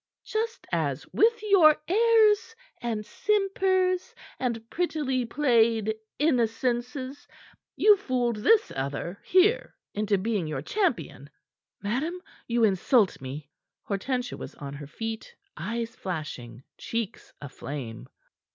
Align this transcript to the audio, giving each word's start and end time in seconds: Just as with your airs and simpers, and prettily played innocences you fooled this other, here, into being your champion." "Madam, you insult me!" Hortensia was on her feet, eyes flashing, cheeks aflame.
Just 0.25 0.65
as 0.71 1.05
with 1.13 1.43
your 1.43 1.79
airs 1.87 2.55
and 2.81 3.05
simpers, 3.05 4.15
and 4.39 4.67
prettily 4.67 5.25
played 5.27 5.95
innocences 6.17 7.27
you 7.75 7.95
fooled 7.97 8.37
this 8.37 8.71
other, 8.75 9.21
here, 9.23 9.75
into 9.93 10.17
being 10.17 10.47
your 10.47 10.63
champion." 10.63 11.29
"Madam, 11.83 12.19
you 12.47 12.63
insult 12.63 13.21
me!" 13.21 13.51
Hortensia 13.83 14.37
was 14.37 14.55
on 14.55 14.73
her 14.73 14.87
feet, 14.87 15.35
eyes 15.55 15.95
flashing, 15.95 16.63
cheeks 16.79 17.31
aflame. 17.39 18.09